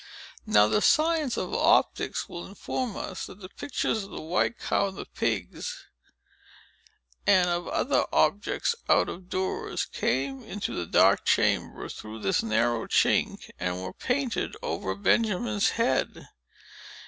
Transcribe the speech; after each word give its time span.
Now 0.47 0.67
the 0.67 0.81
science 0.81 1.37
of 1.37 1.53
optics 1.53 2.27
will 2.27 2.47
inform 2.47 2.95
us, 2.97 3.27
that 3.27 3.39
the 3.39 3.49
pictures 3.49 4.03
of 4.03 4.09
the 4.09 4.19
white 4.19 4.57
cow 4.57 4.87
and 4.87 4.97
the 4.97 5.05
pigs, 5.05 5.85
and 7.27 7.47
of 7.47 7.67
other 7.67 8.07
objects 8.11 8.73
out 8.89 9.09
of 9.09 9.29
doors, 9.29 9.85
came 9.85 10.41
into 10.41 10.73
the 10.73 10.87
dark 10.87 11.23
chamber, 11.25 11.87
through 11.87 12.17
this 12.21 12.41
narrow 12.41 12.87
chink, 12.87 13.51
and 13.59 13.79
were 13.83 13.93
painted 13.93 14.57
over 14.63 14.95
Benjamin's 14.95 15.69
head. 15.69 16.27